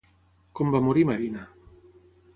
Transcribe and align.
Com 0.59 0.71
va 0.75 0.81
morir 0.87 1.05
Marina? 1.13 1.45